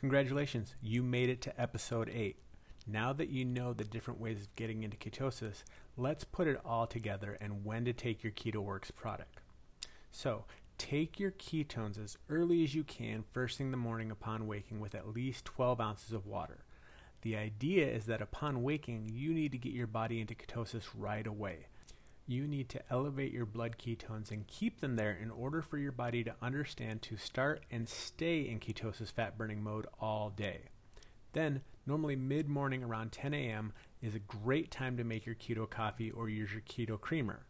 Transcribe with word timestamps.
Congratulations, 0.00 0.74
you 0.80 1.02
made 1.02 1.28
it 1.28 1.42
to 1.42 1.60
episode 1.60 2.08
8. 2.08 2.38
Now 2.86 3.12
that 3.12 3.28
you 3.28 3.44
know 3.44 3.74
the 3.74 3.84
different 3.84 4.18
ways 4.18 4.40
of 4.40 4.56
getting 4.56 4.82
into 4.82 4.96
ketosis, 4.96 5.62
let's 5.94 6.24
put 6.24 6.48
it 6.48 6.58
all 6.64 6.86
together 6.86 7.36
and 7.38 7.66
when 7.66 7.84
to 7.84 7.92
take 7.92 8.22
your 8.22 8.32
KetoWorks 8.32 8.94
product. 8.94 9.40
So, 10.10 10.46
take 10.78 11.20
your 11.20 11.32
ketones 11.32 12.02
as 12.02 12.16
early 12.30 12.64
as 12.64 12.74
you 12.74 12.82
can 12.82 13.24
first 13.30 13.58
thing 13.58 13.66
in 13.66 13.72
the 13.72 13.76
morning 13.76 14.10
upon 14.10 14.46
waking 14.46 14.80
with 14.80 14.94
at 14.94 15.06
least 15.06 15.44
12 15.44 15.82
ounces 15.82 16.12
of 16.12 16.24
water. 16.24 16.64
The 17.20 17.36
idea 17.36 17.86
is 17.86 18.06
that 18.06 18.22
upon 18.22 18.62
waking, 18.62 19.10
you 19.12 19.34
need 19.34 19.52
to 19.52 19.58
get 19.58 19.74
your 19.74 19.86
body 19.86 20.18
into 20.18 20.34
ketosis 20.34 20.84
right 20.96 21.26
away. 21.26 21.66
You 22.30 22.46
need 22.46 22.68
to 22.68 22.82
elevate 22.92 23.32
your 23.32 23.44
blood 23.44 23.74
ketones 23.76 24.30
and 24.30 24.46
keep 24.46 24.78
them 24.78 24.94
there 24.94 25.18
in 25.20 25.32
order 25.32 25.62
for 25.62 25.78
your 25.78 25.90
body 25.90 26.22
to 26.22 26.36
understand 26.40 27.02
to 27.02 27.16
start 27.16 27.64
and 27.72 27.88
stay 27.88 28.42
in 28.42 28.60
ketosis 28.60 29.10
fat 29.10 29.36
burning 29.36 29.64
mode 29.64 29.88
all 30.00 30.30
day. 30.30 30.68
Then, 31.32 31.62
normally 31.86 32.14
mid 32.14 32.48
morning 32.48 32.84
around 32.84 33.10
10 33.10 33.34
a.m., 33.34 33.72
is 34.00 34.14
a 34.14 34.20
great 34.20 34.70
time 34.70 34.96
to 34.96 35.02
make 35.02 35.26
your 35.26 35.34
keto 35.34 35.68
coffee 35.68 36.12
or 36.12 36.28
use 36.28 36.52
your 36.52 36.60
keto 36.60 37.00
creamer. 37.00 37.46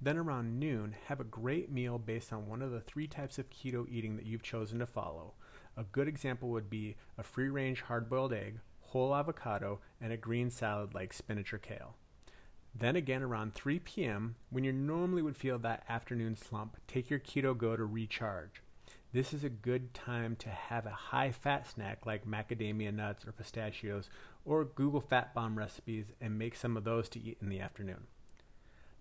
Then, 0.00 0.18
around 0.18 0.58
noon, 0.58 0.96
have 1.06 1.20
a 1.20 1.24
great 1.24 1.70
meal 1.70 1.96
based 1.96 2.32
on 2.32 2.48
one 2.48 2.62
of 2.62 2.72
the 2.72 2.80
three 2.80 3.06
types 3.06 3.38
of 3.38 3.48
keto 3.50 3.88
eating 3.88 4.16
that 4.16 4.26
you've 4.26 4.42
chosen 4.42 4.80
to 4.80 4.86
follow. 4.86 5.34
A 5.76 5.84
good 5.84 6.08
example 6.08 6.48
would 6.48 6.68
be 6.68 6.96
a 7.16 7.22
free 7.22 7.48
range 7.48 7.82
hard 7.82 8.10
boiled 8.10 8.32
egg, 8.32 8.58
whole 8.80 9.14
avocado, 9.14 9.78
and 10.00 10.12
a 10.12 10.16
green 10.16 10.50
salad 10.50 10.94
like 10.94 11.12
spinach 11.12 11.54
or 11.54 11.58
kale. 11.58 11.94
Then 12.74 12.96
again 12.96 13.22
around 13.22 13.54
3 13.54 13.78
p.m., 13.80 14.36
when 14.50 14.64
you 14.64 14.72
normally 14.72 15.22
would 15.22 15.36
feel 15.36 15.58
that 15.58 15.84
afternoon 15.88 16.36
slump, 16.36 16.76
take 16.86 17.10
your 17.10 17.18
keto 17.18 17.56
go 17.56 17.76
to 17.76 17.84
recharge. 17.84 18.62
This 19.12 19.32
is 19.32 19.42
a 19.42 19.48
good 19.48 19.92
time 19.92 20.36
to 20.36 20.48
have 20.48 20.86
a 20.86 20.90
high 20.90 21.32
fat 21.32 21.66
snack 21.66 22.06
like 22.06 22.28
macadamia 22.28 22.94
nuts 22.94 23.26
or 23.26 23.32
pistachios 23.32 24.08
or 24.44 24.64
Google 24.64 25.00
Fat 25.00 25.34
Bomb 25.34 25.58
recipes 25.58 26.06
and 26.20 26.38
make 26.38 26.54
some 26.54 26.76
of 26.76 26.84
those 26.84 27.08
to 27.10 27.20
eat 27.20 27.38
in 27.42 27.48
the 27.48 27.60
afternoon. 27.60 28.06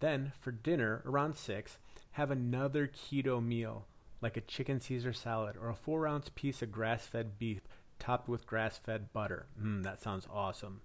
Then, 0.00 0.32
for 0.38 0.52
dinner 0.52 1.02
around 1.06 1.36
6, 1.36 1.78
have 2.12 2.30
another 2.30 2.86
keto 2.86 3.42
meal 3.42 3.86
like 4.20 4.36
a 4.36 4.42
chicken 4.42 4.78
Caesar 4.78 5.14
salad 5.14 5.56
or 5.60 5.70
a 5.70 5.74
4 5.74 6.06
ounce 6.06 6.30
piece 6.34 6.60
of 6.60 6.70
grass 6.70 7.06
fed 7.06 7.38
beef 7.38 7.62
topped 7.98 8.28
with 8.28 8.46
grass 8.46 8.76
fed 8.76 9.12
butter. 9.12 9.46
Mmm, 9.60 9.82
that 9.84 10.02
sounds 10.02 10.26
awesome. 10.30 10.82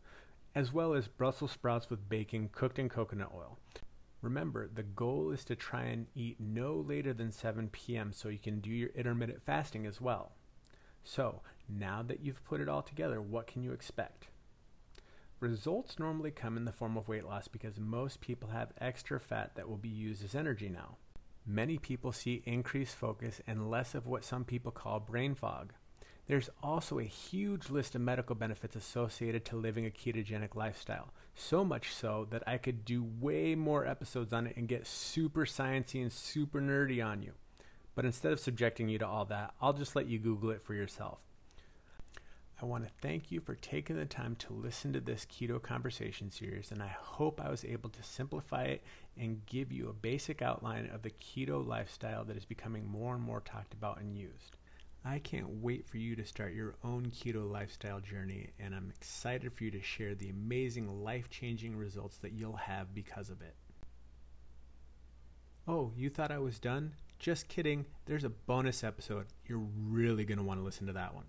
As 0.55 0.73
well 0.73 0.93
as 0.93 1.07
Brussels 1.07 1.51
sprouts 1.51 1.89
with 1.89 2.09
bacon 2.09 2.49
cooked 2.51 2.79
in 2.79 2.89
coconut 2.89 3.31
oil. 3.35 3.59
Remember, 4.21 4.67
the 4.67 4.83
goal 4.83 5.31
is 5.31 5.45
to 5.45 5.55
try 5.55 5.83
and 5.83 6.07
eat 6.15 6.39
no 6.39 6.75
later 6.75 7.13
than 7.13 7.31
7 7.31 7.69
p.m. 7.69 8.11
so 8.11 8.29
you 8.29 8.39
can 8.39 8.59
do 8.59 8.69
your 8.69 8.89
intermittent 8.89 9.41
fasting 9.41 9.85
as 9.85 10.01
well. 10.01 10.33
So, 11.03 11.41
now 11.69 12.03
that 12.03 12.19
you've 12.19 12.43
put 12.43 12.59
it 12.59 12.67
all 12.67 12.81
together, 12.81 13.21
what 13.21 13.47
can 13.47 13.63
you 13.63 13.71
expect? 13.71 14.27
Results 15.39 15.99
normally 15.99 16.31
come 16.31 16.57
in 16.57 16.65
the 16.65 16.71
form 16.71 16.97
of 16.97 17.07
weight 17.07 17.25
loss 17.25 17.47
because 17.47 17.79
most 17.79 18.19
people 18.19 18.49
have 18.49 18.73
extra 18.81 19.19
fat 19.19 19.55
that 19.55 19.69
will 19.69 19.77
be 19.77 19.87
used 19.87 20.23
as 20.23 20.35
energy 20.35 20.67
now. 20.67 20.97
Many 21.45 21.77
people 21.77 22.11
see 22.11 22.43
increased 22.45 22.95
focus 22.95 23.39
and 23.47 23.71
less 23.71 23.95
of 23.95 24.05
what 24.05 24.25
some 24.25 24.43
people 24.43 24.71
call 24.71 24.99
brain 24.99 25.35
fog. 25.35 25.73
There's 26.29 26.51
also 26.61 26.99
a 26.99 27.05
huge 27.05 27.71
list 27.71 27.95
of 27.95 28.01
medical 28.01 28.35
benefits 28.35 28.75
associated 28.75 29.45
to 29.45 29.55
living 29.55 29.87
a 29.87 29.89
ketogenic 29.89 30.53
lifestyle. 30.53 31.11
So 31.33 31.65
much 31.65 31.91
so 31.91 32.27
that 32.29 32.43
I 32.45 32.59
could 32.59 32.85
do 32.85 33.03
way 33.19 33.55
more 33.55 33.87
episodes 33.87 34.31
on 34.31 34.45
it 34.45 34.55
and 34.55 34.67
get 34.67 34.85
super 34.85 35.47
sciencey 35.47 36.03
and 36.03 36.13
super 36.13 36.61
nerdy 36.61 37.03
on 37.03 37.23
you. 37.23 37.31
But 37.95 38.05
instead 38.05 38.31
of 38.31 38.39
subjecting 38.39 38.89
you 38.89 38.99
to 38.99 39.07
all 39.07 39.25
that, 39.25 39.55
I'll 39.59 39.73
just 39.73 39.95
let 39.95 40.05
you 40.05 40.19
Google 40.19 40.51
it 40.51 40.61
for 40.61 40.75
yourself. 40.75 41.17
I 42.61 42.65
want 42.67 42.83
to 42.83 42.93
thank 43.01 43.31
you 43.31 43.39
for 43.39 43.55
taking 43.55 43.95
the 43.95 44.05
time 44.05 44.35
to 44.35 44.53
listen 44.53 44.93
to 44.93 44.99
this 44.99 45.25
keto 45.25 45.59
conversation 45.59 46.29
series, 46.29 46.71
and 46.71 46.83
I 46.83 46.89
hope 46.89 47.41
I 47.41 47.49
was 47.49 47.65
able 47.65 47.89
to 47.89 48.03
simplify 48.03 48.65
it 48.65 48.83
and 49.17 49.47
give 49.47 49.71
you 49.71 49.89
a 49.89 49.93
basic 49.93 50.43
outline 50.43 50.91
of 50.93 51.01
the 51.01 51.09
keto 51.09 51.65
lifestyle 51.65 52.23
that 52.25 52.37
is 52.37 52.45
becoming 52.45 52.85
more 52.85 53.15
and 53.15 53.23
more 53.23 53.41
talked 53.41 53.73
about 53.73 53.99
and 53.99 54.15
used. 54.15 54.57
I 55.05 55.19
can't 55.19 55.61
wait 55.61 55.87
for 55.87 55.97
you 55.97 56.15
to 56.17 56.25
start 56.25 56.53
your 56.53 56.75
own 56.83 57.07
keto 57.07 57.49
lifestyle 57.49 58.01
journey, 58.01 58.49
and 58.59 58.75
I'm 58.75 58.91
excited 58.95 59.53
for 59.53 59.63
you 59.63 59.71
to 59.71 59.81
share 59.81 60.13
the 60.13 60.29
amazing 60.29 61.03
life 61.03 61.29
changing 61.29 61.77
results 61.77 62.17
that 62.17 62.33
you'll 62.33 62.57
have 62.57 62.93
because 62.93 63.29
of 63.29 63.41
it. 63.41 63.55
Oh, 65.67 65.93
you 65.95 66.09
thought 66.09 66.31
I 66.31 66.39
was 66.39 66.59
done? 66.59 66.93
Just 67.17 67.47
kidding. 67.47 67.85
There's 68.05 68.23
a 68.23 68.29
bonus 68.29 68.83
episode. 68.83 69.27
You're 69.45 69.65
really 69.87 70.25
going 70.25 70.37
to 70.37 70.43
want 70.43 70.59
to 70.59 70.65
listen 70.65 70.87
to 70.87 70.93
that 70.93 71.15
one. 71.15 71.25